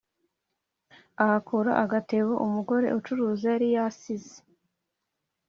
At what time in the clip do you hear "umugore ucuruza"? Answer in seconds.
2.45-3.45